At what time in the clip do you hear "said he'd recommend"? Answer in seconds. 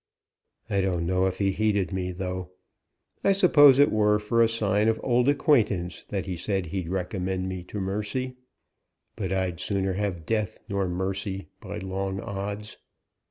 6.35-7.47